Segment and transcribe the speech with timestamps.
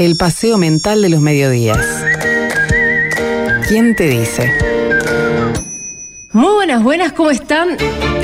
[0.00, 1.76] El paseo mental de los mediodías.
[3.68, 4.50] ¿Quién te dice?
[6.32, 7.76] Muy buenas, buenas, ¿cómo están?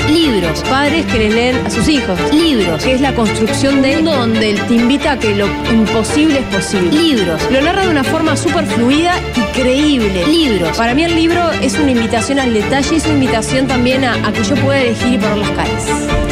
[0.09, 0.63] Libros.
[0.63, 2.19] Padres que le leen a sus hijos.
[2.33, 2.83] Libros.
[2.83, 6.91] Que es la construcción de mundo donde te invita a que lo imposible es posible.
[6.91, 7.47] Libros.
[7.51, 10.25] Lo narra de una forma súper fluida y creíble.
[10.25, 10.75] Libros.
[10.75, 14.15] Para mí el libro es una invitación al detalle y es una invitación también a,
[14.27, 15.85] a que yo pueda elegir y poner las calles.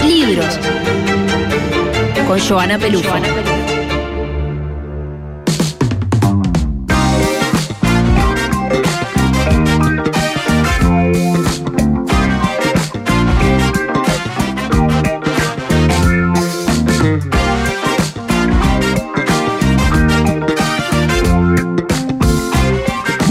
[0.08, 0.60] Libros.
[2.26, 3.14] Con Joana Peluso.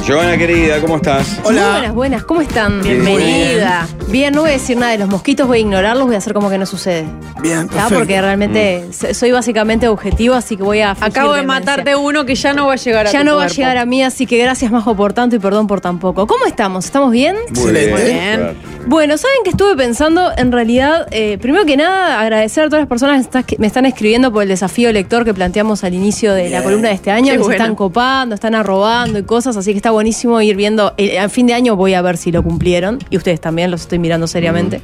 [0.07, 1.41] Giovanna querida, ¿cómo estás?
[1.45, 2.83] Muy buenas, buenas, ¿cómo están?
[2.83, 3.03] Bien.
[3.05, 3.89] Bienvenida.
[4.09, 6.35] Bien, no voy a decir nada de los mosquitos, voy a ignorarlos, voy a hacer
[6.35, 7.07] como que no sucede.
[7.41, 7.69] Bien, ¿Está?
[7.75, 7.95] perfecto.
[8.01, 11.61] Porque realmente so- soy básicamente objetivo, así que voy a Acabo de demencia.
[11.61, 13.49] matar de uno que ya no va a llegar a Ya tu no va a
[13.49, 16.27] llegar a mí, así que gracias Majo por tanto y perdón por tan poco.
[16.27, 16.85] ¿Cómo estamos?
[16.85, 17.37] ¿Estamos bien?
[17.37, 18.05] Muy Excelente.
[18.05, 18.41] bien.
[18.41, 18.74] Bien.
[18.87, 22.89] Bueno, saben que estuve pensando, en realidad, eh, primero que nada, agradecer a todas las
[22.89, 26.63] personas que me están escribiendo por el desafío lector que planteamos al inicio de la
[26.63, 27.55] columna de este año, Qué que se bueno.
[27.55, 30.93] están copando, están arrobando y cosas, así que está buenísimo ir viendo.
[30.99, 33.83] eh, al fin de año voy a ver si lo cumplieron, y ustedes también, los
[33.83, 34.83] estoy mirando seriamente.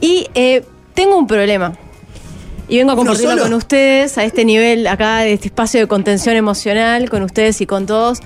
[0.00, 1.74] Y eh, tengo un problema.
[2.68, 5.86] Y vengo a ¿Uno compartirlo con ustedes a este nivel acá de este espacio de
[5.86, 8.18] contención emocional, con ustedes y con todos.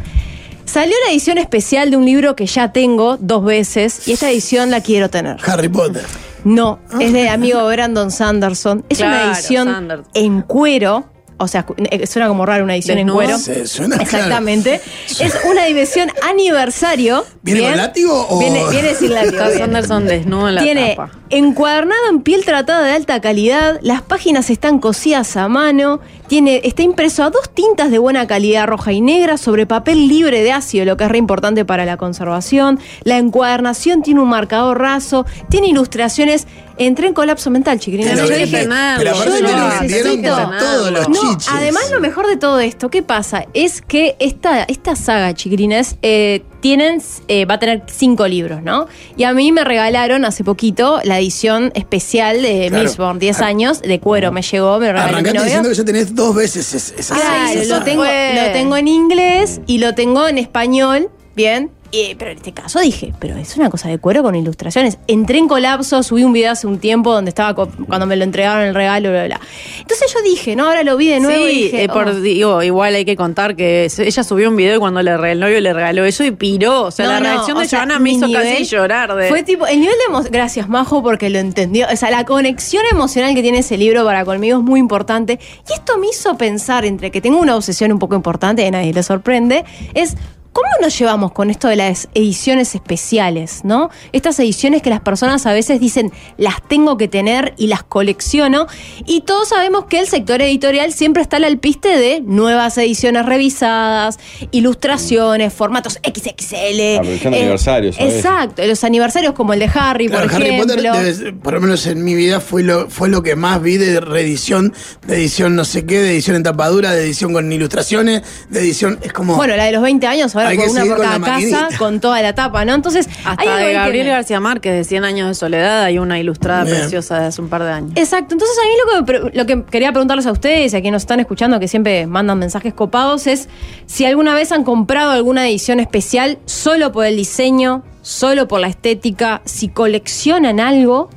[0.65, 4.71] Salió la edición especial de un libro que ya tengo dos veces y esta edición
[4.71, 5.37] la quiero tener.
[5.47, 6.05] Harry Potter.
[6.45, 8.85] No, es de amigo Brandon Sanderson.
[8.89, 11.07] Es una edición en cuero.
[11.39, 13.21] O sea, cu- eh, suena como raro una edición Desnudo.
[13.23, 13.39] en cuero.
[13.39, 14.03] Se- suena claro.
[14.05, 14.81] Exactamente.
[15.21, 17.25] Es una edición aniversario.
[17.43, 17.73] ¿Viene ¿bien?
[17.73, 19.33] con látigo o- Viene, viene sin látigo.
[19.35, 19.59] Está bien.
[19.59, 21.11] Sanderson desnudo en la Tiene tapa.
[21.31, 26.01] encuadernado en piel tratada de alta calidad, las páginas están cosidas a mano,
[26.33, 30.43] tiene, está impreso a dos tintas de buena calidad roja y negra sobre papel libre
[30.43, 32.81] de ácido, lo que es re importante para la conservación.
[33.05, 36.47] La encuadernación tiene un marcador raso, tiene ilustraciones.
[36.79, 38.15] Entré en colapso mental, chiquilina.
[38.15, 38.67] Te lo Yo dije.
[38.97, 40.51] Pero yo lo necesito.
[40.59, 43.45] todos los no, además lo mejor de todo esto, ¿qué pasa?
[43.53, 48.87] Es que esta, esta saga, chiquilines, eh, tienen, eh, va a tener cinco libros, ¿no?
[49.19, 52.85] Y a mí me regalaron hace poquito la edición especial de Claro.
[52.85, 55.45] Mistborn, 10 años, de cuero, me llegó, me regaló mi Arrancaste novio.
[55.45, 58.89] diciendo que ya tenés dos veces es- esa Claro, esa lo tengo, lo tengo en
[58.89, 61.71] inglés y lo tengo en español, bien.
[61.95, 64.99] Y- pero en este caso dije, pero es una cosa de cuero con ilustraciones.
[65.07, 68.65] Entré en colapso, subí un video hace un tiempo donde estaba cuando me lo entregaron
[68.65, 69.41] el regalo, bla, bla.
[69.79, 72.15] Entonces yo dije, no, ahora lo vi de nuevo y Sí, dije, eh, por- oh.
[72.21, 75.61] digo, igual hay que contar que ella subió un video y cuando le el novio
[75.61, 76.85] le regaló eso y piró.
[76.85, 79.15] O sea, No, la no, reacción de Joana me hizo nivel casi llorar.
[79.15, 81.87] De, Fue tipo, el nivel de Gracias, Majo, porque lo entendió.
[81.93, 85.39] O sea, la conexión emocional que tiene ese libro para conmigo es muy importante.
[85.69, 88.71] Y esto me hizo pensar, entre que tengo una obsesión un poco importante, y a
[88.71, 90.17] nadie le sorprende, es.
[90.53, 93.89] ¿Cómo nos llevamos con esto de las ediciones especiales, no?
[94.13, 98.67] Estas ediciones que las personas a veces dicen las tengo que tener y las colecciono.
[99.07, 104.19] Y todos sabemos que el sector editorial siempre está al alpiste de nuevas ediciones revisadas,
[104.51, 106.97] ilustraciones, formatos XXL.
[106.99, 108.15] Aprovechando eh, aniversarios, ¿sabes?
[108.17, 110.75] Exacto, los aniversarios como el de Harry, Claro, por Harry ejemplo.
[110.93, 113.77] Potter, debe- por lo menos en mi vida, fue lo, fue lo que más vi
[113.79, 114.75] de reedición,
[115.07, 118.99] de edición no sé qué, de edición en tapadura, de edición con ilustraciones, de edición.
[119.03, 119.37] Es como.
[119.37, 121.69] Bueno, la de los 20 años, Hay por una por con cada casa, maquinita.
[121.79, 122.75] con toda la tapa, ¿no?
[122.75, 125.99] Entonces, hay hasta algo de que Gabriel García Márquez de 100 años de soledad hay
[125.99, 126.77] una ilustrada Bien.
[126.79, 127.93] preciosa de hace un par de años.
[127.97, 130.81] Exacto, entonces a mí lo que, pre- lo que quería preguntarles a ustedes y a
[130.81, 133.49] quienes nos están escuchando, que siempre mandan mensajes copados, es
[133.87, 138.67] si alguna vez han comprado alguna edición especial solo por el diseño, solo por la
[138.69, 141.09] estética, si coleccionan algo,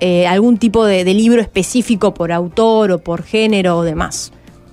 [0.00, 4.32] eh, algún tipo de, de libro específico por autor o por género o demás.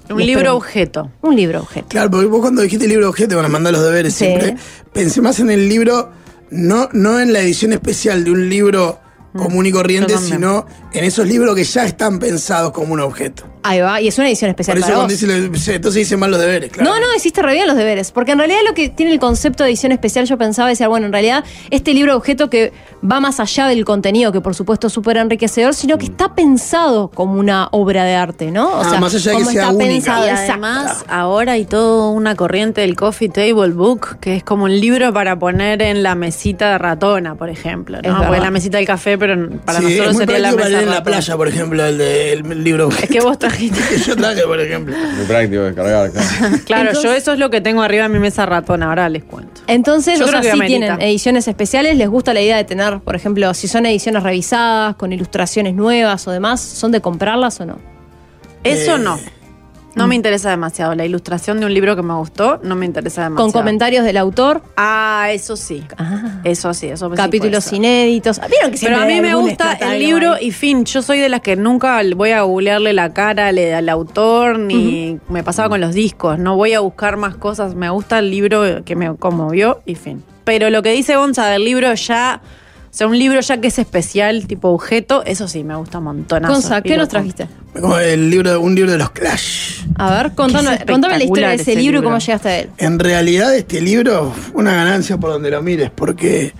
[0.09, 1.12] Un Les libro objeto.
[1.22, 1.88] Un libro objeto.
[1.90, 4.25] Claro, porque vos cuando dijiste libro objeto, van a mandar los deberes Sí.
[4.25, 4.56] siempre,
[4.91, 6.12] pensé más en el libro,
[6.52, 9.00] no, no en la edición especial de un libro
[9.36, 13.46] común y corriente, sino en esos libros que ya están pensados como un objeto.
[13.63, 15.22] Ahí va, y es una edición especial Por eso para cuando vos.
[15.22, 16.90] dice, lo- entonces dicen mal los deberes, claro.
[16.90, 18.12] No, no, hiciste re bien los deberes.
[18.12, 21.06] Porque en realidad lo que tiene el concepto de edición especial, yo pensaba decía, bueno,
[21.06, 22.74] en realidad este libro objeto que
[23.10, 27.10] va más allá del contenido, que por supuesto es súper enriquecedor, sino que está pensado
[27.10, 28.68] como una obra de arte, ¿no?
[28.68, 29.86] O Ah, más allá de que sea está única.
[29.94, 30.51] pensado, Y exacto.
[30.51, 35.13] además, ahora hay toda una corriente del Coffee Table Book, que es como un libro
[35.13, 38.00] para poner en la mesita de ratona, por ejemplo.
[38.04, 38.18] Es ¿no?
[38.25, 40.89] Porque la mesita del café, pero para Sí, nosotros es muy sería la mesa en
[40.89, 43.79] la playa, por ejemplo, el libro Es que vos trajiste.
[43.89, 44.95] que yo traje, por ejemplo.
[44.97, 46.57] Muy práctico de cargar, claro.
[46.65, 49.23] Claro, Entonces- yo eso es lo que tengo arriba de mi mesa ratona, ahora les
[49.23, 49.61] cuento.
[49.67, 50.77] Entonces, Yo o creo sea, que sí amerita.
[50.97, 54.95] tienen ediciones especiales, les gusta la idea de tener, por ejemplo, si son ediciones revisadas,
[54.95, 57.77] con ilustraciones nuevas o demás, ¿son de comprarlas o no?
[58.63, 59.19] Eso Eh, no.
[59.95, 60.95] No me interesa demasiado.
[60.95, 63.51] La ilustración de un libro que me gustó no me interesa demasiado.
[63.51, 65.84] Con comentarios del autor, Ah, eso sí.
[65.98, 66.42] Ah.
[66.44, 67.74] Eso sí, eso sí capítulos puede ser.
[67.78, 68.42] inéditos.
[68.50, 70.48] ¿Vieron que Pero a mí me gusta el libro ahí?
[70.48, 70.84] y fin.
[70.86, 75.19] Yo soy de las que nunca voy a googlearle la cara al, al autor, ni
[75.30, 76.39] me pasaba con los discos.
[76.39, 77.75] No voy a buscar más cosas.
[77.75, 80.24] Me gusta el libro que me conmovió y fin.
[80.44, 82.42] Pero lo que dice Gonza del libro ya.
[82.94, 86.04] O sea, un libro ya que es especial, tipo objeto, eso sí me gusta un
[86.04, 86.44] montón.
[86.44, 87.48] Gonza, ¿qué nos trajiste?
[87.74, 89.81] Como el libro, un libro de los Clash.
[89.95, 92.69] A ver, contame, contame la historia de ese ese libro y cómo llegaste a él.
[92.78, 96.54] En realidad este libro fue una ganancia por donde lo mires, porque...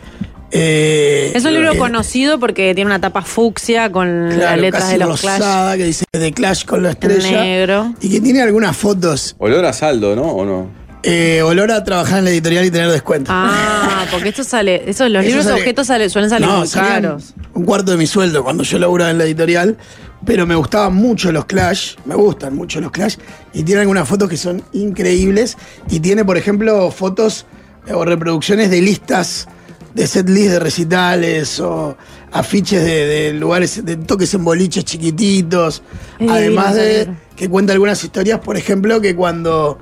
[0.50, 4.86] eh, Es un libro eh, conocido porque tiene una tapa fucsia con las claro, letras
[4.86, 5.38] casi de los Clash.
[5.38, 7.44] rosada, que dice de Clash con la estrella.
[7.44, 7.94] negro.
[8.01, 9.36] Y que tiene algunas fotos.
[9.38, 10.24] Olor a saldo, ¿no?
[10.24, 10.82] ¿O no?
[11.03, 13.29] Eh, olor a trabajar en la editorial y tener descuento.
[13.33, 14.83] Ah, porque esto sale.
[14.89, 17.33] Esos, los Eso libros sale- objetos sale- suelen salir No, muy caros.
[17.53, 19.77] Un cuarto de mi sueldo cuando yo laburaba en la editorial.
[20.25, 21.95] Pero me gustaban mucho los Clash.
[22.05, 23.17] Me gustan mucho los Clash.
[23.53, 25.57] Y tiene algunas fotos que son increíbles.
[25.89, 27.45] Y tiene, por ejemplo, fotos
[27.85, 29.47] eh, o reproducciones de listas
[29.94, 31.95] de set list de recitales o
[32.31, 35.83] afiches de, de lugares, de toques en boliches chiquititos.
[36.19, 39.77] Eh, Además de que cuenta algunas historias, por ejemplo, que cuando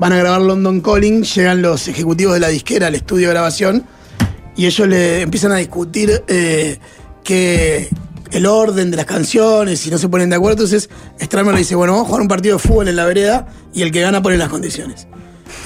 [0.00, 3.84] van a grabar London Calling, llegan los ejecutivos de la disquera al estudio de grabación
[4.56, 6.78] y ellos le empiezan a discutir eh,
[7.22, 7.88] que
[8.32, 10.64] el orden de las canciones y no se ponen de acuerdo.
[10.64, 10.88] Entonces,
[11.20, 13.82] Stramer le dice, bueno, vamos a jugar un partido de fútbol en la vereda y
[13.82, 15.06] el que gana pone las condiciones.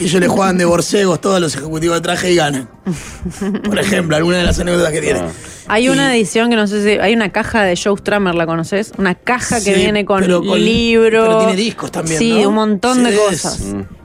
[0.00, 2.68] Y ellos le juegan de borcegos todos los ejecutivos de traje y ganan.
[3.64, 5.20] Por ejemplo, alguna de las anécdotas que tiene.
[5.20, 5.28] Ah.
[5.68, 6.98] Hay Y- una edición que no sé si.
[6.98, 8.92] Hay una caja de Joe Stramer, ¿la conoces?
[8.98, 11.22] Una caja que viene con, pero con- libro.
[11.22, 12.48] pero tiene discos también, Sí, ¿no?
[12.48, 13.60] un montón de cosas.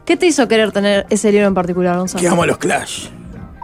[0.09, 2.19] ¿Qué te hizo querer tener ese libro en particular, Gonzalo?
[2.19, 3.09] Que amo los Clash.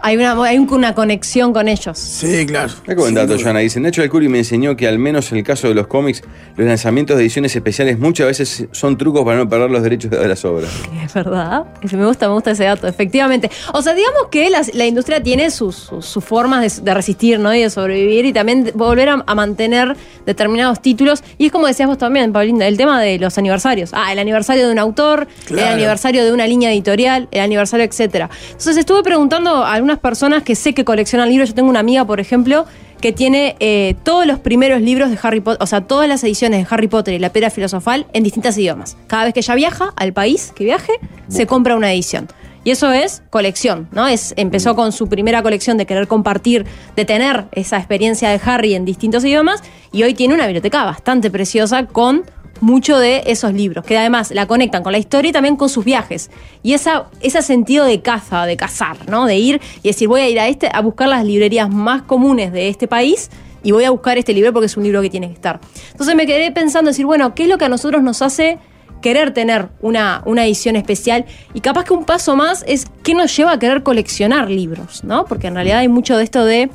[0.02, 1.98] Hay una, hay un- una conexión con ellos.
[1.98, 2.72] Sí, claro.
[2.86, 3.26] Me duda.
[3.42, 3.60] Joana.
[3.60, 6.22] Dice, Nacho Alcuri me enseñó que al menos en el caso de los cómics,
[6.56, 10.28] los lanzamientos de ediciones especiales muchas veces son trucos para no perder los derechos de
[10.28, 10.70] las obras.
[11.06, 11.64] Es verdad.
[11.82, 13.50] Ese- Me gusta, me gusta ese dato, efectivamente.
[13.72, 17.38] O sea, digamos que la, la industria tiene sus, sus- sus formas de, de resistir,
[17.38, 17.54] ¿no?
[17.54, 19.96] Y de sobrevivir y también volver a, a mantener
[20.26, 21.22] determinados títulos.
[21.38, 23.90] Y es como decías vos también, Paulina, el tema de los aniversarios.
[23.92, 28.28] Ah, el aniversario de un autor, el aniversario de una línea editorial, el aniversario, etcétera.
[28.48, 31.50] Entonces estuve preguntando a algunas personas que sé que coleccionan libros.
[31.50, 32.66] Yo tengo una amiga, por ejemplo,
[33.00, 36.60] que tiene eh, todos los primeros libros de Harry Potter, o sea, todas las ediciones
[36.60, 38.96] de Harry Potter y la Piedra Filosofal en distintos idiomas.
[39.06, 40.92] Cada vez que ella viaja al país que viaje,
[41.28, 42.28] se compra una edición.
[42.64, 44.08] Y eso es colección, ¿no?
[44.08, 46.66] Es, empezó con su primera colección de querer compartir,
[46.96, 51.30] de tener esa experiencia de Harry en distintos idiomas, y hoy tiene una biblioteca bastante
[51.30, 52.24] preciosa con
[52.60, 55.84] mucho de esos libros, que además la conectan con la historia y también con sus
[55.84, 56.30] viajes.
[56.62, 59.26] Y esa, ese sentido de caza, de cazar, ¿no?
[59.26, 62.52] De ir y decir, voy a ir a este, a buscar las librerías más comunes
[62.52, 63.30] de este país
[63.62, 65.60] y voy a buscar este libro porque es un libro que tiene que estar.
[65.90, 68.58] Entonces me quedé pensando, decir, bueno, ¿qué es lo que a nosotros nos hace
[69.02, 71.24] querer tener una, una edición especial?
[71.52, 75.24] Y capaz que un paso más es qué nos lleva a querer coleccionar libros, ¿no?
[75.24, 76.70] Porque en realidad hay mucho de esto de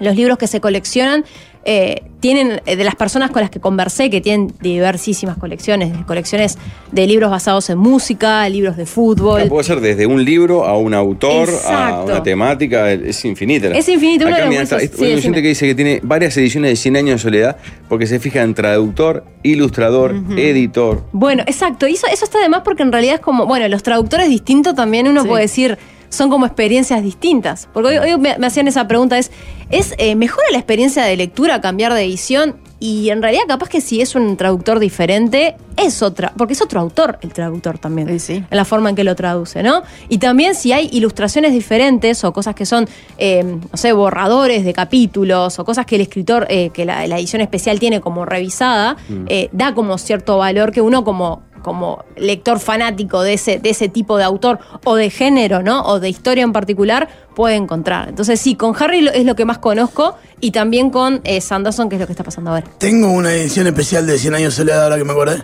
[0.00, 1.24] los libros que se coleccionan
[1.64, 6.58] eh, tienen, eh, de las personas con las que conversé, que tienen diversísimas colecciones, colecciones
[6.92, 9.48] de libros basados en música, libros de fútbol.
[9.48, 13.68] Puede ser desde un libro a un autor, a una temática, es infinita.
[13.68, 16.36] Es infinito, uno Acá mira, está- sí, hay un oyente que dice que tiene varias
[16.36, 17.56] ediciones de 100 años de soledad
[17.88, 21.04] porque se fija en traductor, ilustrador, editor.
[21.12, 21.86] Bueno, exacto.
[21.86, 24.74] Y eso, eso está de más porque en realidad es como, bueno, los traductores distintos
[24.74, 25.28] también uno Sí.
[25.28, 25.78] puede decir,
[26.14, 27.68] son como experiencias distintas.
[27.72, 29.30] Porque hoy, hoy me, me hacían esa pregunta, es,
[29.70, 32.56] ¿es eh, mejora la experiencia de lectura cambiar de edición?
[32.80, 36.80] Y en realidad capaz que si es un traductor diferente, es otra, porque es otro
[36.80, 38.08] autor el traductor también.
[38.08, 38.34] Sí, sí.
[38.34, 39.82] En la forma en que lo traduce, ¿no?
[40.10, 44.74] Y también si hay ilustraciones diferentes o cosas que son, eh, no sé, borradores de
[44.74, 48.98] capítulos o cosas que el escritor, eh, que la, la edición especial tiene como revisada,
[49.28, 53.88] eh, da como cierto valor que uno como como lector fanático de ese, de ese
[53.88, 55.82] tipo de autor o de género, ¿no?
[55.86, 58.08] O de historia en particular, puede encontrar.
[58.10, 61.96] Entonces sí, con Harry es lo que más conozco y también con eh, Sanderson, que
[61.96, 62.64] es lo que está pasando ahora.
[62.78, 65.42] Tengo una edición especial de 100 años de soledad ahora que me acordé.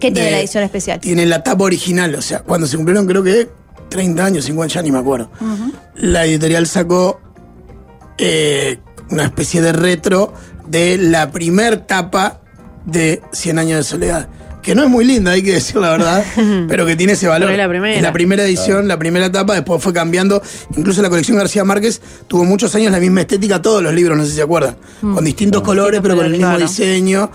[0.00, 0.98] ¿Qué tiene De- la edición especial?
[0.98, 3.48] Tiene la tapa original, o sea, cuando se cumplieron creo que
[3.90, 5.30] 30 años, 50, ya ni me acuerdo.
[5.96, 7.20] La editorial sacó
[8.18, 8.78] eh,
[9.10, 10.32] una especie de retro
[10.66, 12.40] de la primer tapa
[12.86, 14.28] de 100 años de soledad.
[14.62, 16.24] Que no es muy linda, hay que decir la verdad,
[16.68, 17.48] pero que tiene ese valor.
[17.48, 17.94] Pero es la primera.
[17.96, 20.42] Es la primera edición, la primera etapa, después fue cambiando.
[20.76, 24.24] Incluso la colección García Márquez tuvo muchos años la misma estética, todos los libros, no
[24.24, 24.76] sé si se acuerdan.
[25.00, 26.60] Con distintos colores, pero con el mismo claro.
[26.66, 27.30] diseño.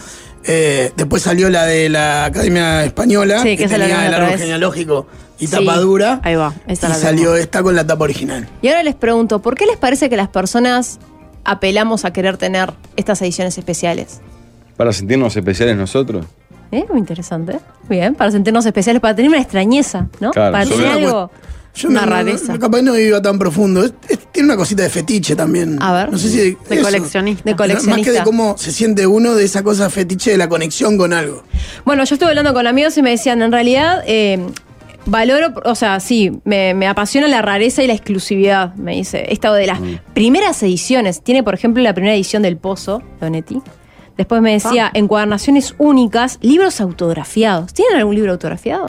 [0.47, 5.07] Eh, después salió la de la Academia Española, Sí, que que tenía el árbol genealógico
[5.39, 6.21] y Sí, tapa dura.
[6.23, 8.47] ahí va, esa y la salió esta con la tapa original.
[8.61, 10.99] Y ahora les pregunto, ¿por qué les parece que las personas
[11.45, 14.21] apelamos a querer tener estas ediciones especiales?
[14.77, 16.27] Para sentirnos especiales nosotros.
[16.71, 16.85] ¿Eh?
[16.89, 17.59] Muy interesante.
[17.89, 20.31] Bien, para sentirnos especiales, para tener una extrañeza, ¿no?
[20.31, 21.31] Claro, para tener algo.
[21.75, 22.53] Yo Una no, rareza.
[22.53, 23.83] no- capaz no iba tan profundo.
[23.83, 25.77] Es- es- tiene una cosita de fetiche también.
[25.81, 26.11] A ver.
[26.11, 26.37] No sé si
[26.69, 27.43] De coleccionista.
[27.43, 27.53] De
[27.89, 31.11] Más que de cómo se siente uno de esa cosa fetiche de la conexión con
[31.11, 31.43] algo.
[31.83, 34.39] Bueno, yo estuve hablando con amigos y me decían, en realidad, eh,
[35.05, 39.25] valoro, o sea, sí, me, me apasiona la rareza y la exclusividad, me dice.
[39.29, 39.79] Esta de las
[40.13, 41.21] primeras ediciones.
[41.21, 43.61] Tiene, por ejemplo, la primera edición del Pozo, Donetti.
[44.17, 47.73] Después me decía, encuadernaciones únicas, libros autografiados.
[47.73, 48.87] ¿Tienen algún libro autografiado?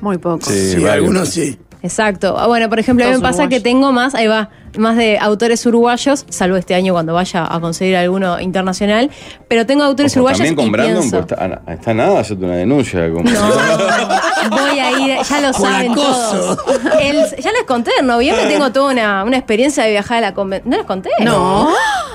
[0.00, 0.46] Muy poco.
[0.48, 1.58] Sí, algunos sí.
[1.82, 2.36] Exacto.
[2.38, 5.18] Ah, Bueno, por ejemplo, a mí me pasa que tengo más, ahí va, más de
[5.18, 9.10] autores uruguayos, salvo este año cuando vaya a conseguir alguno internacional,
[9.48, 12.44] pero tengo autores Ojo, uruguayos también con y Brandon, pienso, pues, está, está nada, hacerte
[12.44, 13.10] una denuncia.
[13.12, 13.40] como- No,
[14.50, 16.56] voy a ir, ya lo saben acoso.
[16.56, 16.80] todos.
[17.00, 20.34] El- ya les conté, en noviembre tengo toda una, una experiencia de viajar a la
[20.34, 20.70] convención.
[20.70, 21.10] ¿No les conté?
[21.20, 21.68] No.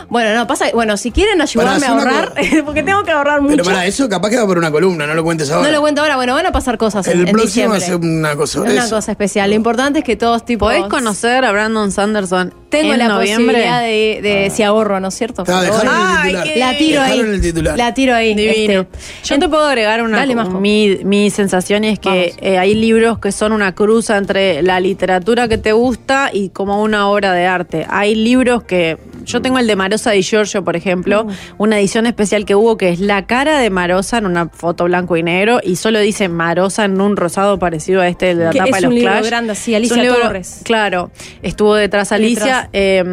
[0.09, 2.33] Bueno, no, pasa, bueno, si quieren ayudarme a ahorrar,
[2.65, 3.53] porque tengo que ahorrar mucho.
[3.53, 5.67] Pero para eso capaz queda por una columna, no lo cuentes ahora.
[5.67, 7.79] no lo cuento ahora, bueno, van a pasar cosas en, El en próximo va a
[7.79, 8.95] ser una cosa Una eso.
[8.95, 9.49] cosa especial.
[9.49, 10.65] Lo importante es que todos tipo.
[10.65, 13.45] ¿Podés conocer a Brandon Sanderson Иван Tengo en la noviembre?
[13.45, 15.43] posibilidad de, de si ahorro, ¿no es cierto?
[15.47, 17.11] Ah, Ay, qué- La tiro ahí.
[17.11, 17.77] Dejaron el titular.
[17.77, 18.33] La tiro ahí.
[18.33, 18.81] Divino.
[18.81, 18.87] este.
[19.23, 23.31] Yo te puedo agregar una Dale, mi, mi sensación es que eh, hay libros que
[23.31, 27.85] son una cruza entre la literatura que te gusta y como una obra de arte.
[27.89, 31.29] Hay libros que yo tengo el de Marosa Di Giorgio, por ejemplo, Mm.
[31.57, 35.15] una edición especial que hubo que es la cara de Marosa en una foto blanco
[35.15, 38.57] y negro y solo dice Marosa en un rosado parecido a este de la Que
[38.59, 39.25] tapa es de los un libro Clash.
[39.27, 40.61] grande, sí, Es Alicia libro- Torres.
[40.63, 41.11] Claro,
[41.41, 42.62] estuvo detrás Alicia.
[42.71, 43.03] Eh,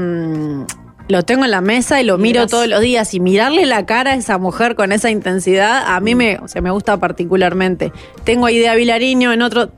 [1.11, 4.13] lo tengo en la mesa y lo miro todos los días y mirarle la cara
[4.13, 7.93] a esa mujer con esa intensidad a mí me, o sea, me gusta particularmente.
[8.23, 9.73] Tengo a Idea Vilariño en otro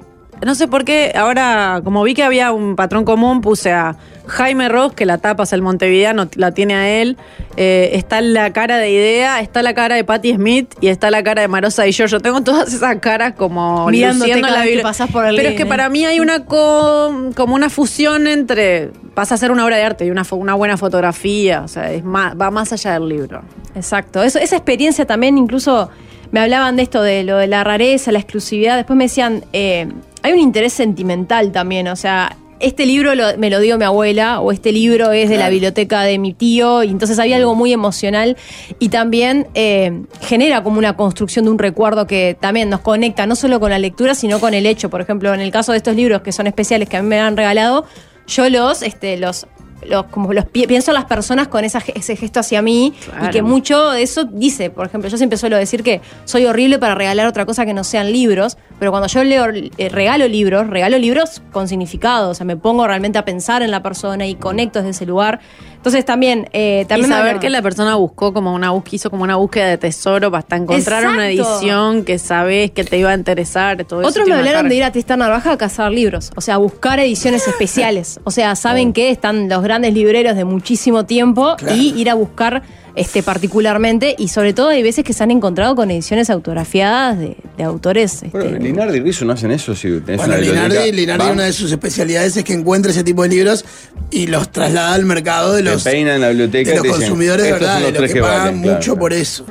[0.44, 3.96] no sé por qué, ahora como vi que había un patrón común, puse a
[4.26, 7.16] Jaime Ross, que la tapa es el montevideano, la tiene a él.
[7.56, 11.22] Eh, está la cara de Idea, está la cara de Patti Smith y está la
[11.22, 12.06] cara de Marosa y yo.
[12.06, 15.50] Yo tengo todas esas caras como Mirándote cada la vez que pasás por el Pero
[15.50, 19.64] es que para mí hay una co- como una fusión entre pasa a ser una
[19.64, 22.94] obra de arte y una, una buena fotografía, o sea, es más, va más allá
[22.94, 23.42] del libro.
[23.74, 24.22] Exacto.
[24.22, 25.90] Eso, esa experiencia también, incluso
[26.30, 28.76] me hablaban de esto, de lo de la rareza, la exclusividad.
[28.76, 29.86] Después me decían, eh,
[30.22, 31.88] hay un interés sentimental también.
[31.88, 35.36] O sea, este libro lo- me lo dio mi abuela, o este libro es de
[35.36, 38.36] la biblioteca de mi tío, y entonces había algo muy emocional.
[38.78, 43.34] Y también eh, genera como una construcción de un recuerdo que también nos conecta, no
[43.34, 44.90] solo con la lectura, sino con el hecho.
[44.90, 47.18] Por ejemplo, en el caso de estos libros que son especiales que a mí me
[47.18, 47.84] han regalado,
[48.28, 49.48] yo los, este, los,
[49.84, 52.94] los, como los pi- pienso en las personas con esa ese gesto hacia mí
[53.26, 56.78] y que mucho de eso dice, por ejemplo, yo siempre suelo decir que soy horrible
[56.78, 59.46] para regalar otra cosa que no sean libros, pero cuando yo leo,
[59.78, 63.70] eh, regalo libros, regalo libros con significado, o sea, me pongo realmente a pensar en
[63.70, 65.38] la persona y conecto desde ese lugar.
[65.76, 69.22] Entonces también, eh, también y saber que la persona buscó como una búsqueda, hizo como
[69.22, 73.84] una búsqueda de tesoro hasta encontrar una edición que sabes que te iba a interesar.
[73.84, 76.56] Todo eso Otros me hablaron de ir a Tristán Narvaja a cazar libros, o sea,
[76.56, 78.18] a buscar ediciones especiales.
[78.24, 81.76] O sea, saben que están los grandes libreros de muchísimo tiempo Claro.
[81.76, 85.74] y ir a buscar este particularmente y sobre todo hay veces que se han encontrado
[85.74, 88.14] con ediciones autografiadas de, de autores.
[88.22, 90.38] este, Bueno, Linardi y Rizzo no hacen eso si tenés Bueno, una.
[90.42, 93.64] Linardi, Linardi una de sus especialidades es que encuentra ese tipo de libros
[94.10, 97.50] y los traslada al mercado de los, peinan la biblioteca de los dicen, consumidores de
[97.50, 99.00] "Estos verdad, de los que, que pagan valen", claro, mucho claro.
[99.00, 99.46] por eso.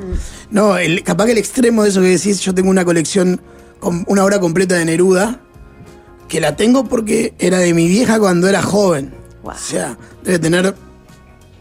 [0.51, 3.41] No, el, capaz que el extremo de eso que decís, yo tengo una colección
[3.79, 5.39] con una obra completa de Neruda,
[6.27, 9.13] que la tengo porque era de mi vieja cuando era joven.
[9.43, 10.75] O sea, debe tener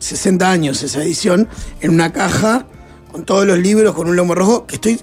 [0.00, 1.48] 60 años esa edición,
[1.80, 2.66] en una caja,
[3.12, 5.00] con todos los libros, con un lomo rojo, que estoy.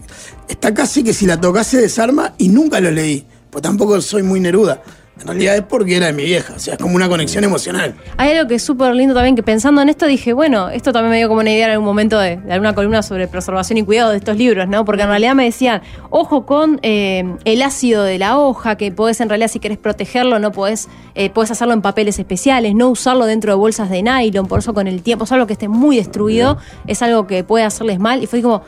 [0.49, 3.25] Está casi que si la tocase desarma y nunca los leí.
[3.49, 4.81] Pues tampoco soy muy Neruda.
[5.19, 6.53] En realidad es porque era de mi vieja.
[6.55, 7.95] O sea, es como una conexión emocional.
[8.17, 11.11] Hay algo que es súper lindo también, que pensando en esto dije, bueno, esto también
[11.11, 13.83] me dio como una idea en algún momento de, de alguna columna sobre preservación y
[13.83, 14.85] cuidado de estos libros, ¿no?
[14.85, 19.19] Porque en realidad me decían, ojo con eh, el ácido de la hoja, que podés
[19.21, 23.25] en realidad si querés protegerlo, no podés, eh, podés hacerlo en papeles especiales, no usarlo
[23.25, 25.97] dentro de bolsas de nylon, por eso con el tiempo, es algo que esté muy
[25.97, 28.23] destruido, es algo que puede hacerles mal.
[28.23, 28.61] Y fue como,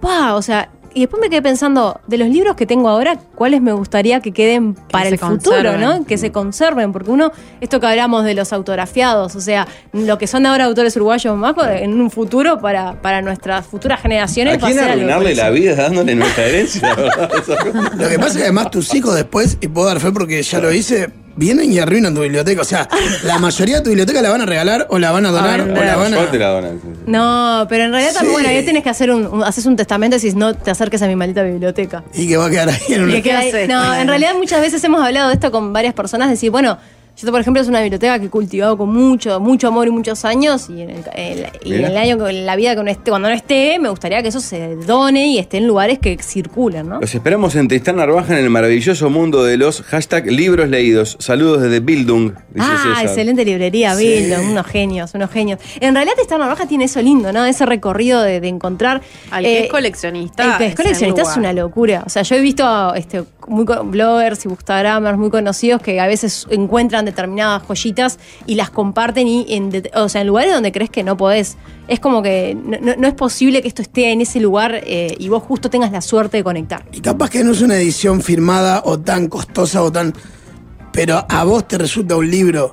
[0.00, 0.34] ¡pa!
[0.34, 0.70] O sea...
[0.94, 4.30] Y después me quedé pensando, de los libros que tengo ahora, ¿cuáles me gustaría que
[4.30, 5.80] queden para el futuro, conserven.
[5.80, 6.06] ¿no?
[6.06, 10.28] que se conserven, porque uno, esto que hablamos de los autografiados, o sea, lo que
[10.28, 14.54] son ahora autores uruguayos más, en un futuro para, para nuestras futuras generaciones.
[14.54, 16.94] ¿A quién algo arruinarle la vida dándole nuestra herencia?
[17.96, 20.60] Lo que pasa es que además tus hijos después, y puedo dar fe porque ya
[20.60, 22.62] lo hice, vienen y arruinan tu biblioteca.
[22.62, 22.88] O sea,
[23.24, 25.66] la mayoría de tu biblioteca la van a regalar o la van a donar o
[25.66, 26.16] la van a.
[26.18, 26.80] Suerte la donan.
[26.82, 27.00] sí, sí.
[27.06, 28.16] No, pero en realidad Sí.
[28.18, 30.70] también, bueno, ahí tienes que hacer un, un- haces un testamento y decís, no te
[30.70, 32.04] acerques a mi maldita biblioteca.
[32.14, 33.20] Y que va a quedar ahí en una.
[33.68, 36.78] no, en realidad muchas veces hemos hablado de esto con varias personas, decir, bueno,
[37.16, 40.24] Yo, por ejemplo, es una biblioteca que he cultivado con mucho, mucho amor y muchos
[40.24, 40.68] años.
[40.68, 41.88] Y en el, el- y en Mira.
[41.88, 44.40] el año, en la vida que no esté, cuando no esté, me gustaría que eso
[44.40, 47.00] se done y esté en lugares que circulen, ¿no?
[47.00, 51.16] Los esperamos en Tristán Narvaja en el maravilloso mundo de los hashtag libros leídos.
[51.20, 53.04] Saludos desde Bildung, dice Ah, César.
[53.06, 54.06] excelente librería, Sí.
[54.06, 55.60] Bildung, unos genios, unos genios.
[55.80, 57.44] En realidad, Tristán Narvaja tiene eso lindo, ¿no?
[57.44, 59.02] Ese recorrido de, de encontrar.
[59.30, 60.52] Al que eh, es coleccionista.
[60.52, 62.02] El que es coleccionista es una locura.
[62.04, 66.46] O sea, yo he visto este, muy bloggers y bookstagramers muy conocidos que a veces
[66.50, 71.02] encuentran determinadas joyitas y las comparten y en, o sea, en lugares donde crees que
[71.02, 71.56] no podés.
[71.86, 75.42] Es como que no es posible que esto esté en ese lugar eh, y vos
[75.42, 76.84] justo tengas la suerte de conectar.
[76.92, 80.14] Y capaz que no es una edición firmada o tan costosa o tan.
[80.92, 82.72] Pero a vos te resulta un libro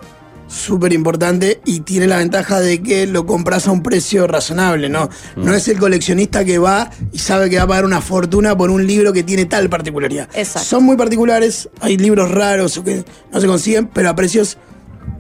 [0.51, 5.09] súper importante y tiene la ventaja de que lo compras a un precio razonable, ¿no?
[5.37, 5.45] Mm.
[5.45, 8.69] No es el coleccionista que va y sabe que va a pagar una fortuna por
[8.69, 10.27] un libro que tiene tal particularidad.
[10.33, 10.67] Exacto.
[10.67, 14.57] Son muy particulares, hay libros raros o que no se consiguen, pero a precios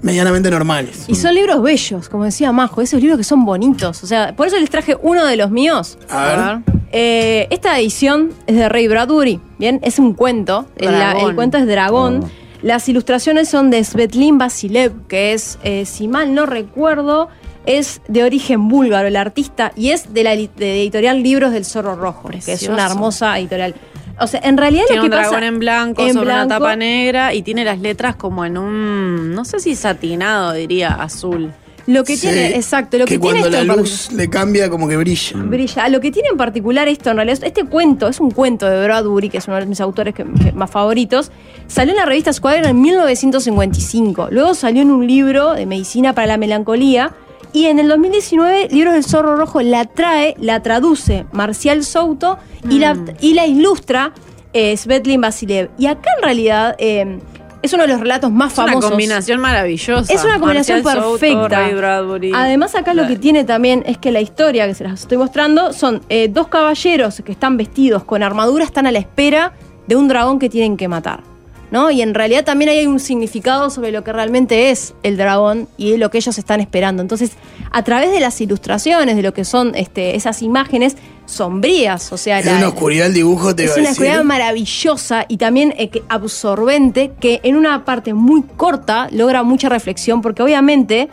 [0.01, 1.05] medianamente normales.
[1.07, 4.03] Y son libros bellos, como decía Majo, esos libros que son bonitos.
[4.03, 5.97] O sea, por eso les traje uno de los míos.
[6.09, 6.75] A ver.
[6.91, 9.79] Eh, esta edición es de Ray Bradbury, ¿bien?
[9.81, 10.67] Es un cuento.
[10.75, 11.29] El, la- Dragón.
[11.29, 12.23] el cuento es Dragón.
[12.25, 12.29] Ah.
[12.61, 17.29] Las ilustraciones son de Svetlin Vasilev, que es, eh, si mal no recuerdo,
[17.65, 21.95] es de origen búlgaro el artista y es de la de editorial Libros del Zorro
[21.95, 23.75] Rojo, que es una hermosa editorial.
[24.19, 26.47] O sea, en realidad Tiene lo que un pasa dragón en blanco en sobre una
[26.47, 31.51] tapa negra y tiene las letras como en un, no sé si satinado, diría, azul.
[31.87, 34.87] Lo que Sí, tiene, exacto, lo que, tiene cuando esto la luz le cambia como
[34.87, 35.37] que brilla.
[35.37, 35.89] brilla.
[35.89, 39.29] Lo que tiene en particular esto, en realidad, este cuento es un cuento de Bradbury,
[39.29, 41.31] que es uno de mis autores que- que más favoritos.
[41.67, 44.27] Salió en la revista Squire en 1955.
[44.31, 47.13] Luego salió en un libro de medicina para la melancolía.
[47.53, 52.37] Y en el 2019, Libros del Zorro Rojo la trae, la traduce Marcial Souto
[52.69, 54.13] y, la, y la ilustra
[54.53, 55.69] eh, Svetlin Vasilev.
[55.77, 57.19] Y acá en realidad eh,
[57.61, 58.89] es uno de los relatos más Es una famosos.
[58.91, 60.13] combinación maravillosa.
[60.13, 61.47] Es una combinación Marcial perfecta.
[61.47, 62.31] Ray Bradbury.
[62.33, 65.73] Además, acá lo que tiene también es que la historia que se las estoy mostrando
[65.73, 69.53] son eh, dos caballeros que están vestidos con armadura, están a la espera
[69.87, 71.30] de un dragón que tienen que matar.
[71.71, 71.89] ¿No?
[71.89, 75.95] Y en realidad también hay un significado sobre lo que realmente es el dragón y
[75.95, 77.01] lo que ellos están esperando.
[77.01, 77.31] Entonces,
[77.71, 82.39] a través de las ilustraciones, de lo que son este, esas imágenes sombrías, o sea,
[82.39, 87.13] Es la- una oscuridad el dibujo, te es una oscuridad maravillosa y también eh, absorbente
[87.19, 91.07] que en una parte muy corta logra mucha reflexión porque obviamente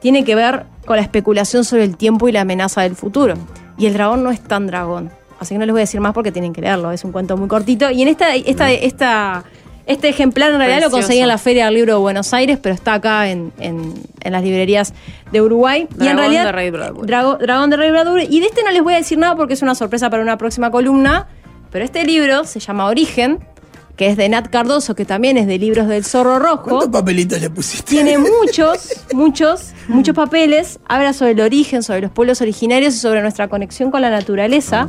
[0.00, 3.34] tiene que ver con la especulación sobre el tiempo y la amenaza del futuro.
[3.78, 5.10] Y el dragón no es tan dragón.
[5.40, 6.92] Así que no les voy a decir más porque tienen que leerlo.
[6.92, 7.90] Es un cuento muy cortito.
[7.90, 9.44] Y en esta, esta, esta,
[9.86, 12.74] este ejemplar en realidad lo conseguí en la Feria del Libro de Buenos Aires, pero
[12.74, 14.94] está acá en, en- en las librerías
[15.32, 15.80] de Uruguay.
[15.90, 17.06] y en Dragón realidad, de Ray Bradbury.
[17.08, 18.26] Drago- Dragón de Ray Bradbury.
[18.30, 20.38] Y de este no les voy a decir nada porque es una sorpresa para una
[20.38, 21.26] próxima columna.
[21.70, 23.40] Pero este libro se llama Origen,
[23.96, 26.62] que es de Nat Cardoso, que también es de Libros del Zorro Rojo.
[26.70, 27.90] ¿Cuántos papelitos le pusiste?
[27.90, 30.78] Tiene muchos, muchos, muchos papeles.
[30.88, 34.88] Habla sobre el origen, sobre los pueblos originarios y sobre nuestra conexión con la naturaleza.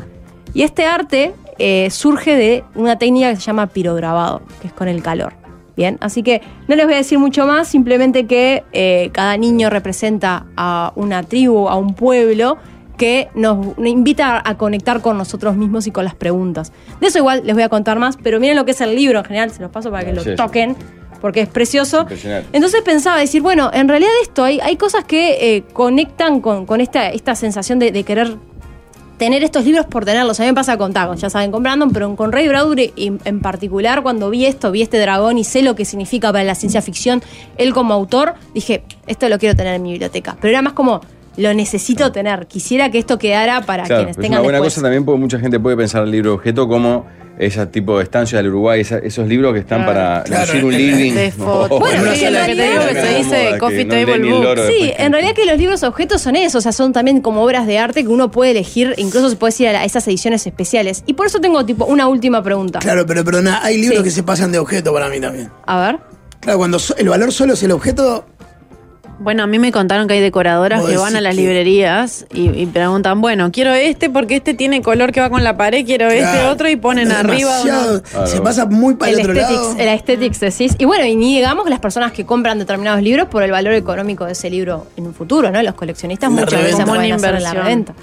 [0.56, 4.88] Y este arte eh, surge de una técnica que se llama pirograbado, que es con
[4.88, 5.34] el calor.
[5.76, 9.70] Bien, así que no les voy a decir mucho más, simplemente que eh, cada niño
[9.70, 12.58] representa a una tribu, a un pueblo
[12.98, 16.72] que nos invita a conectar con nosotros mismos y con las preguntas.
[17.02, 19.20] De eso igual les voy a contar más, pero miren lo que es el libro
[19.20, 20.78] en general, se los paso para que lo toquen,
[21.20, 22.04] porque es precioso.
[22.04, 22.48] Impresionante.
[22.54, 26.80] Entonces pensaba decir, bueno, en realidad esto hay, hay cosas que eh, conectan con, con
[26.80, 28.38] esta, esta sensación de, de querer
[29.18, 30.40] tener estos libros por tenerlos.
[30.40, 33.20] A mí me pasa con Tagon, ya saben, con Brandon, pero con Ray Bradbury en,
[33.26, 36.56] en particular, cuando vi esto, vi este dragón y sé lo que significa para la
[36.56, 37.22] ciencia ficción,
[37.58, 40.38] él como autor, dije, esto lo quiero tener en mi biblioteca.
[40.40, 41.02] Pero era más como,
[41.38, 42.48] lo necesito tener.
[42.48, 44.74] Quisiera que esto quedara para Claro, quienes es tengan una buena después.
[44.76, 47.06] cosa también porque mucha gente puede pensar el libro objeto como
[47.38, 49.94] ese tipo de estancia del Uruguay, esa- esos libros que están Claro.
[49.94, 51.14] para Claro, lucir un de- living.
[51.14, 51.80] de foto.
[51.80, 54.22] Bueno, sí, en de realidad espera, lo que se dice coffee que no table el
[54.34, 54.46] book.
[54.46, 54.94] Sí, después.
[55.00, 57.78] en realidad que los libros objetos son eso, o sea, son también como obras de
[57.78, 61.04] arte que uno puede elegir, incluso se puede ir a, la- a esas ediciones especiales.
[61.08, 62.80] Y por eso tengo tipo una última pregunta.
[62.80, 64.04] Claro, pero perdona, hay libros Sí.
[64.06, 65.50] que se pasan de objeto para mí también.
[65.66, 66.00] A ver.
[66.40, 68.26] Claro, cuando so- el valor solo es el objeto,
[69.18, 72.50] Bueno, a mí me contaron que hay decoradoras que van a las que- librerías y,
[72.50, 76.08] y preguntan, bueno, quiero este porque este tiene color que va con la pared, quiero
[76.10, 77.58] este otro y ponen arriba.
[77.58, 78.28] demasiado- uno- Claro.
[78.28, 79.54] Se pasa muy para el, El otro lado.
[79.56, 80.76] aesthetics, el aesthetics decís.
[80.80, 83.74] Y bueno, y ni digamos que las personas que compran determinados libros por el valor
[83.74, 85.62] económico de ese libro en un futuro, ¿no?
[85.64, 86.86] Los coleccionistas la muchas veces reventa.
[86.86, 87.94] pueden Buena hacer en la reventa.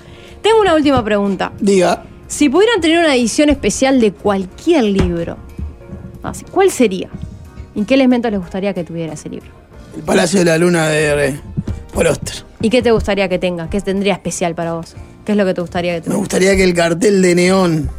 [0.41, 1.53] Tengo una última pregunta.
[1.61, 5.37] Diga, Si pudieran tener una edición especial de cualquier libro,
[6.51, 7.11] ¿cuál sería?
[7.75, 9.62] ¿Y qué elementos les gustaría que tuviera ese libro?
[9.97, 11.39] El Palacio de la Luna de
[11.95, 12.09] Paul.
[12.61, 13.69] ¿Y qué te gustaría que tenga?
[13.69, 14.95] ¿Qué tendría especial para vos?
[15.25, 16.19] ¿Qué es lo que te gustaría que Me tuviera?
[16.19, 17.91] gustaría que el cartel de neón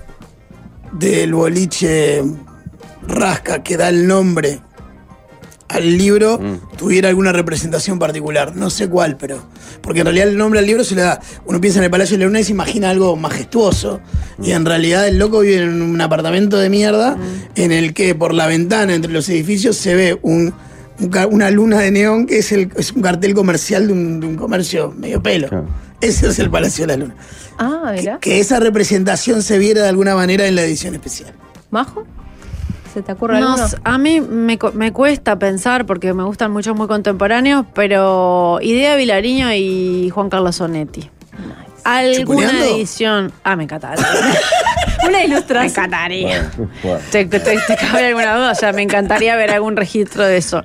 [0.93, 2.23] del boliche
[3.07, 4.59] Rasca, que da el nombre
[5.69, 6.77] al libro Mm.
[6.77, 8.55] tuviera alguna representación particular.
[8.55, 9.43] No sé cuál, pero.
[9.81, 11.19] Porque en realidad el nombre al libro se le da.
[11.45, 13.99] Uno piensa en el Palacio de la Luna y se imagina algo majestuoso.
[14.41, 17.17] Y en realidad el loco vive en un apartamento de mierda
[17.55, 20.53] en el que por la ventana entre los edificios se ve un.
[21.31, 24.35] Una luna de neón que es, el, es un cartel comercial de un, de un
[24.35, 25.47] comercio medio pelo.
[25.49, 25.65] Claro.
[26.01, 27.15] Ese es el Palacio de la Luna.
[27.57, 31.31] Ah, Que, que esa representación se viera de alguna manera en la edición especial.
[31.71, 32.05] ¿Majo?
[32.93, 33.67] ¿Se te ocurre No, alguno?
[33.83, 39.53] a mí me, me cuesta pensar porque me gustan muchos muy contemporáneos, pero Idea Vilariño
[39.53, 41.09] y Juan Carlos Sonetti.
[41.85, 42.75] Alguna ¿Chupuneando?
[42.75, 43.31] edición.
[43.43, 44.05] Ah, me encantaría.
[45.07, 45.69] Una me ilustración.
[45.69, 46.51] encantaría.
[46.83, 46.99] Bueno.
[47.11, 48.51] ¿Te, te, te- te cabe alguna duda?
[48.51, 50.63] O sea, me encantaría ver algún registro de eso.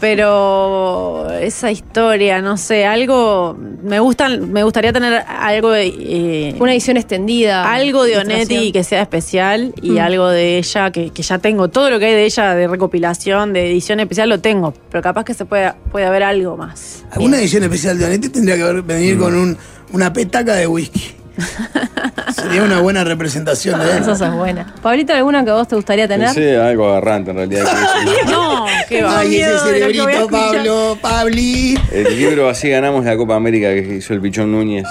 [0.00, 3.56] Pero esa historia, no sé, algo.
[3.82, 5.86] Me gustan, me gustaría tener algo de.
[5.88, 7.70] eh, Una edición extendida.
[7.70, 8.16] algo de.
[8.18, 9.98] Onetti que sea especial y Mm.
[9.98, 11.68] algo de ella que, que ya tengo.
[11.68, 14.72] Todo lo que hay de ella de recopilación, de edición especial, lo tengo.
[14.90, 17.04] Pero capaz que se puede, puede haber algo más.
[17.12, 19.20] Alguna edición especial de Onetti tendría que venir Mm.
[19.20, 19.58] con un,
[19.92, 21.14] una petaca de whisky.
[22.34, 24.02] Sería una buena representación de él.
[24.02, 24.74] Esa es buena.
[24.82, 26.26] Pablito, ¿alguna que a vos te gustaría tener?
[26.26, 27.64] Pensé algo agarrante en realidad.
[27.64, 29.18] que es- No, qué va.
[29.20, 30.28] Ay, ese cerebrito.
[30.28, 31.78] Pablo, Pabli.
[31.92, 34.86] El libro Así ganamos la Copa América que hizo el Pichón Núñez.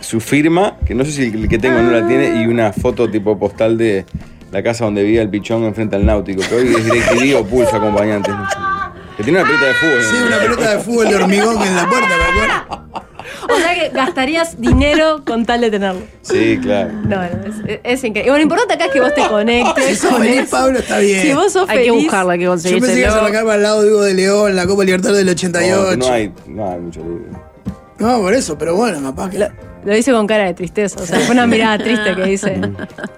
[0.00, 3.10] Su firma, que no sé si el que tengo no la tiene, y una foto
[3.10, 4.06] tipo postal de
[4.50, 7.76] la casa donde vivía el Pichón enfrente al Náutico, que hoy es DirecTV o Pulso
[7.76, 8.30] acompañante.
[8.30, 8.56] no sé.
[9.18, 10.02] Que tiene una pelota de fútbol.
[10.02, 12.87] Sí, una pelota de fútbol de hormigón en la puerta, ¿me acuerdo?
[13.48, 16.02] O sea que gastarías dinero con tal de tenerlo.
[16.22, 16.92] Sí, claro.
[16.92, 17.22] No, no,
[17.66, 18.20] es, es increíble.
[18.20, 20.50] Y Bueno, lo importante acá es que vos te Si conectes sos con feliz, eso.
[20.50, 21.22] Pablo, está bien.
[21.22, 22.80] Si vos sos Hay que buscarla, que Yo conseguirse.
[22.86, 25.28] pensé que ibas a arrancarme al lado de Hugo de León, la Copa Libertadores del
[25.34, 25.96] 88.
[25.96, 27.48] No, no hay, no hay mucho libro.
[27.98, 29.38] No, por eso, pero bueno, capaz que.
[29.38, 29.46] Lo,
[29.84, 32.60] lo dice con cara de tristeza, o sea, fue una mirada triste que dice.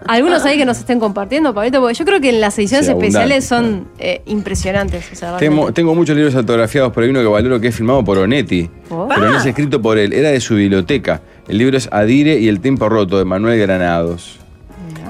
[0.06, 3.44] Algunos ahí que nos estén compartiendo, Pablito, porque yo creo que las ediciones Sí, especiales
[3.44, 5.10] son eh, impresionantes.
[5.12, 8.18] O sea, Tengo, muchos libros autografiados, pero hay uno que valoro que es firmado por
[8.18, 8.68] Onetti.
[8.90, 9.08] Oh.
[9.08, 11.20] Pero no es escrito por él, era de su biblioteca.
[11.48, 14.38] El libro es Adire y el tiempo roto, de Manuel Granados.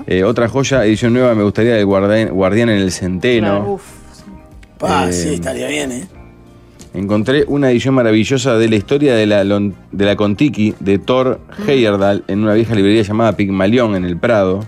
[0.07, 3.47] Eh, otra joya, edición nueva, me gustaría del Guardián, Guardián en el Centeno.
[3.47, 3.83] Claro, uf.
[4.79, 6.09] Pa, Eh, sí, estaría bien, ¿eh?
[6.92, 12.24] Encontré una edición maravillosa de la historia de la, de la Contiki de Thor Heyerdahl
[12.26, 14.64] en una vieja librería llamada Pigmalión en el Prado.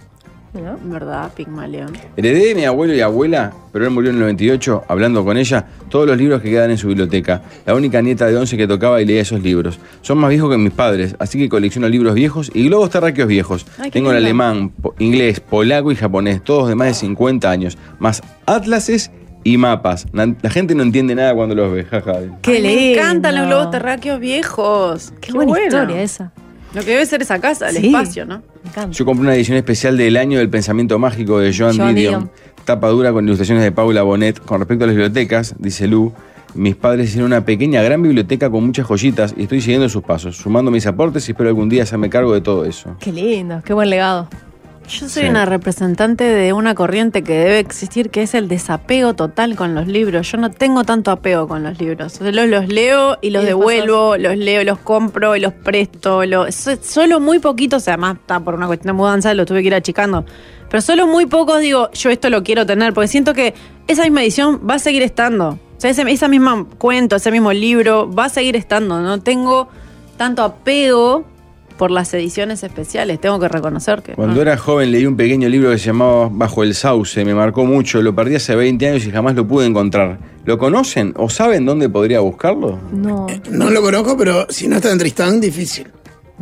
[0.54, 0.78] ¿No?
[0.84, 1.32] ¿Verdad?
[1.34, 1.92] Pigmalión.
[2.14, 5.66] Heredé de mi abuelo y abuela, pero él murió en el 98, hablando con ella,
[5.88, 7.42] todos los libros que quedan en su biblioteca.
[7.64, 9.80] La única nieta de 11 que tocaba y leía esos libros.
[10.02, 13.66] Son más viejos que mis padres, así que colecciono libros viejos y globos terráqueos viejos.
[13.78, 17.78] Ay, Tengo el alemán, po- inglés, polaco y japonés, todos de más de 50 años,
[17.98, 19.10] más atlases
[19.44, 20.06] y mapas.
[20.12, 22.12] La gente no entiende nada cuando los ve, jaja.
[22.42, 23.00] Qué Ay, Me lindo.
[23.00, 25.12] encantan los globos terráqueos viejos.
[25.20, 26.32] Qué, buena historia esa.
[26.74, 27.86] Lo que debe ser esa casa, el Sí.
[27.88, 28.42] espacio, ¿no?
[28.64, 28.90] Me encanta.
[28.96, 32.14] Yo compré una edición especial del año del pensamiento mágico de Joan, Joan Didion.
[32.24, 32.30] Didion.
[32.64, 34.38] Tapa dura con ilustraciones de Paula Bonet.
[34.40, 36.12] Con respecto a las bibliotecas, dice Lu,
[36.54, 40.36] mis padres hicieron una pequeña gran biblioteca con muchas joyitas y estoy siguiendo sus pasos,
[40.36, 42.96] sumando mis aportes y espero algún día hacerme cargo de todo eso.
[43.00, 44.28] Qué lindo, qué buen legado.
[44.88, 45.28] Yo soy Sí.
[45.28, 49.86] una representante de una corriente que debe existir, que es el desapego total con los
[49.86, 50.30] libros.
[50.30, 52.14] Yo no tengo tanto apego con los libros.
[52.20, 55.52] O sea, los, los leo y los Y devuelvo, los leo, los compro y los
[55.54, 56.24] presto.
[56.26, 59.68] lo- so- solo muy poquitos, además está por una cuestión de mudanza, lo tuve que
[59.68, 60.26] ir achicando.
[60.68, 63.54] Pero solo muy pocos digo, yo esto lo quiero tener, porque siento que
[63.86, 65.50] esa misma edición va a seguir estando.
[65.50, 69.00] O sea, ese, esa misma cuento, ese mismo libro va a seguir estando.
[69.00, 69.68] No tengo
[70.16, 71.24] tanto apego
[71.72, 74.14] por las ediciones especiales, tengo que reconocer que...
[74.14, 74.42] Cuando no.
[74.42, 78.02] era joven leí un pequeño libro que se llamaba Bajo el Sauce, me marcó mucho,
[78.02, 80.18] lo perdí hace 20 años y jamás lo pude encontrar.
[80.44, 82.78] ¿Lo conocen o saben dónde podría buscarlo?
[82.92, 83.26] No.
[83.50, 85.86] No lo conozco, pero si no está en Tristán, difícil.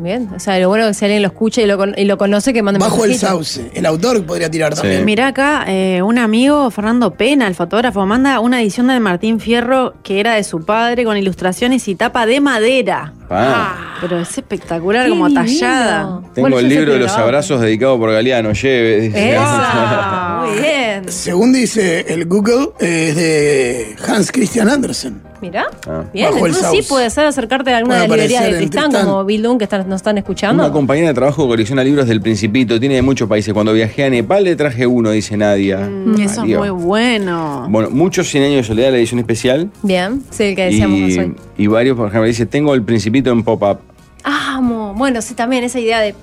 [0.03, 0.29] Bien.
[0.35, 2.17] O sea, lo bueno es que si alguien lo escucha y lo, con- y lo
[2.19, 3.71] conoce, que mande Bajo el sauce.
[3.75, 4.81] El autor podría tirar Sí.
[4.83, 5.05] también.
[5.05, 9.95] Mirá acá, eh, un amigo, Fernando Pena, el fotógrafo, manda una edición de Martín Fierro
[10.03, 13.13] que era de su padre con ilustraciones y tapa de madera.
[13.31, 13.97] Ah.
[14.01, 15.45] Pero es espectacular, Qué como divino.
[15.45, 16.21] tallada.
[16.35, 19.07] Tengo el libro de los abrazos dedicado por Galeano, lleve.
[19.35, 20.27] Esa.
[20.47, 21.11] Muy bien.
[21.11, 25.21] Según dice el Google, es de Hans Christian Andersen.
[25.41, 25.65] Mirá.
[25.89, 26.05] Ah.
[26.13, 29.07] Bien, Bajo entonces sí puede ser acercarte a alguna de las librerías de Tristán, Tristán.
[29.07, 30.63] como Bildun, que están- nos están escuchando.
[30.63, 33.55] Una compañía de trabajo colecciona libros del Principito, tiene de muchos países.
[33.55, 35.79] Cuando viajé a Nepal le traje uno, dice Nadia.
[35.79, 37.67] Mm, Eso es muy bueno.
[37.71, 39.71] Bueno, muchos 100 años de soledad, la edición especial.
[39.83, 41.35] Bien, sí, el que decíamos Y, hoy.
[41.57, 43.79] y varios, por ejemplo, dice, tengo el Principito en pop-up.
[44.23, 44.93] Amo.
[44.95, 46.15] Bueno, sí, también esa idea de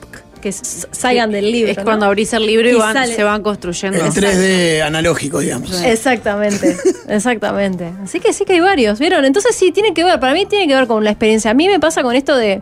[0.49, 1.71] que salgan del libro.
[1.71, 1.83] es ¿no?
[1.83, 3.15] cuando abrís el libro y, Y van- sale.
[3.15, 3.97] se van construyendo.
[4.03, 5.81] El 3D analógico, digamos.
[5.83, 6.75] Exactamente,
[7.07, 7.91] exactamente.
[8.03, 9.25] Así que sí que hay varios, ¿vieron?
[9.25, 11.51] Entonces sí, tiene que ver, para mí tiene que ver con la experiencia.
[11.51, 12.61] A mí me pasa con esto de,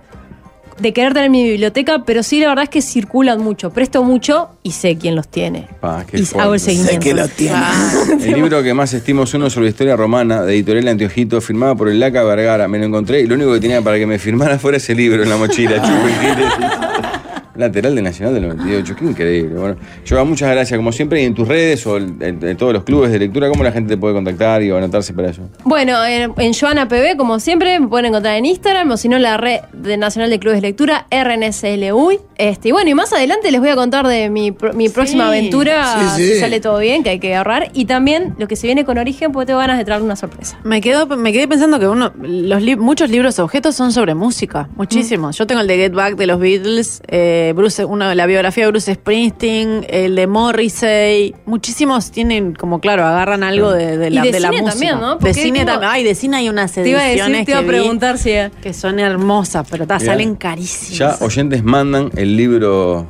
[0.79, 3.69] de querer tener mi biblioteca, pero sí la verdad es que circulan mucho.
[3.71, 5.67] Presto mucho y sé quién los tiene.
[5.79, 6.93] Pa, qué y hago el seguimiento.
[6.93, 7.55] Sé que lo tiene.
[8.25, 11.87] El libro que más estimo es uno sobre historia romana, de editorial Antiojito, firmado por
[11.89, 12.67] el Laca Vergara.
[12.67, 15.23] Me lo encontré y lo único que tenía para que me firmara fuera ese libro
[15.23, 15.75] en la mochila.
[15.81, 17.24] Chupo, ¿qué
[17.55, 19.55] Lateral de Nacional del 98, qué increíble.
[19.59, 19.75] Bueno,
[20.07, 23.19] Joa, muchas gracias, como siempre, y en tus redes o en, todos los clubes de
[23.19, 25.41] lectura, ¿cómo la gente te puede contactar y anotarse para eso?
[25.63, 29.15] Bueno, en, en Joana PB, como siempre, me pueden encontrar en Instagram o si no
[29.15, 32.19] en la red de Nacional de Clubes de Lectura, RNSLUI.
[32.37, 35.27] Este, y bueno, y más adelante les voy a contar de mi, pro- mi próxima
[35.27, 36.33] aventura, Sí, sí.
[36.33, 37.69] si sale todo bien, que hay que agarrar.
[37.73, 40.59] Y también lo que se viene con Origen, porque tengo ganas de traerle una sorpresa.
[40.63, 44.67] Me, quedo, me quedé pensando que uno, los li- muchos libros objetos son sobre música,
[44.75, 45.37] muchísimos.
[45.37, 48.65] Yo tengo el de Get Back de los Beatles, eh, Bruce, uno de la biografía
[48.65, 51.35] de Bruce Springsteen, el de Morrissey.
[51.45, 54.71] Muchísimos tienen, como claro, agarran algo de, de Y la, de de la cine música.
[54.79, 55.15] también, ¿no?
[55.17, 55.91] De cine también.
[55.91, 57.73] Ay, de cine hay unas Te iba a ediciones decir, te iba a que vi
[57.77, 58.31] preguntar si.
[58.61, 61.19] que son hermosas, pero ta, salen carísimas.
[61.19, 63.05] Ya oyentes mandan el libro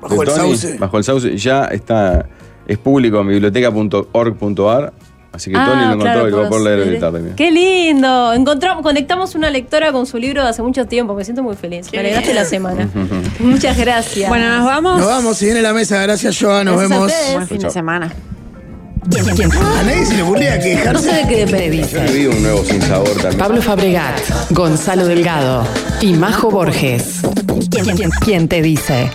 [0.00, 0.78] Bajo de el Tony, sauce.
[0.78, 1.36] Bajo el sauce.
[1.36, 2.28] Ya está,
[2.66, 4.92] es público en biblioteca.org.ar.
[5.32, 7.34] Así que Tony lo encontró Ah, claro, y lo va a poder leer también.
[7.36, 8.32] Qué lindo.
[8.34, 11.14] Encontramos, conectamos una lectora con su libro de hace mucho tiempo.
[11.14, 11.90] Me siento muy feliz.
[11.92, 12.88] Me alegraste la semana.
[13.40, 14.28] Muchas gracias.
[14.28, 14.98] Bueno, nos vamos.
[14.98, 16.02] Nos vamos, se viene la mesa.
[16.02, 16.64] Gracias, Joa.
[16.64, 17.12] Nos Gracias vemos.
[17.34, 18.12] Buen fin de semana.
[19.04, 21.10] A nadie se le ocurría No quejarse.
[21.10, 23.38] sé de qué te Yo un nuevo sin sabor también.
[23.38, 25.66] Pablo Fabregat, Gonzalo Delgado
[26.00, 27.20] y Majo Borges.
[28.24, 29.12] ¿Quién te dice?